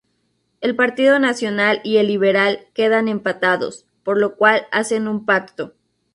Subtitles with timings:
[0.61, 5.75] El Partido Nacional y el Liberal quedan empatados, por lo cual hacen un pacto.